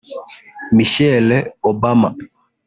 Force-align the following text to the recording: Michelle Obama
Michelle 0.71 1.37
Obama 1.61 2.09